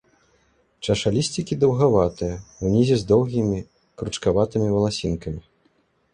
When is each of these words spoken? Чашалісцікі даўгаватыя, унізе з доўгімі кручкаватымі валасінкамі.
Чашалісцікі 0.85 1.57
даўгаватыя, 1.63 2.39
унізе 2.71 2.95
з 3.03 3.07
доўгімі 3.13 3.59
кручкаватымі 4.01 4.67
валасінкамі. 4.79 5.41